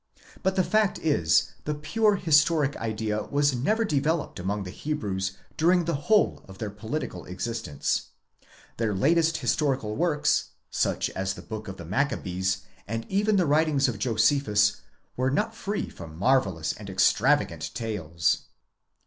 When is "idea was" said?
2.77-3.53